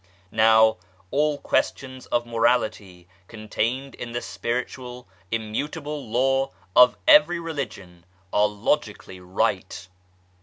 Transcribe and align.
Now, 0.31 0.77
all 1.11 1.37
questions 1.37 2.07
of 2.07 2.25
Morality 2.25 3.07
contained 3.27 3.93
in 3.93 4.13
the 4.13 4.21
Spiritual, 4.23 5.07
immutable 5.29 6.09
Law 6.09 6.53
of 6.75 6.97
every 7.07 7.39
Religion 7.39 8.05
are 8.33 8.47
logic 8.47 9.07
ally 9.07 9.19
right. 9.19 9.87